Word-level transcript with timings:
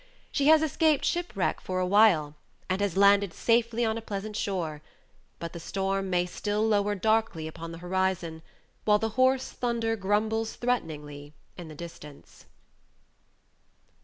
She 0.31 0.47
has 0.47 0.63
escaped 0.63 1.05
ship 1.05 1.31
wreck 1.35 1.61
for 1.61 1.79
a 1.79 1.85
while, 1.85 2.33
and 2.71 2.81
has 2.81 2.93
safely 2.93 3.81
landed 3.83 3.85
on 3.87 3.97
a 3.99 4.01
pleasant 4.01 4.35
shore; 4.35 4.81
but 5.37 5.53
the 5.53 5.59
storm 5.59 6.09
may 6.09 6.25
still 6.25 6.67
lower 6.67 6.95
darkly 6.95 7.47
upon 7.47 7.71
the 7.71 7.77
horizon, 7.77 8.41
while 8.83 8.97
the 8.97 9.09
hoarse 9.09 9.51
thunder 9.51 9.95
grumbles 9.95 10.55
threateningly 10.55 11.33
in 11.55 11.67
the 11.67 11.75
distance. 11.75 12.45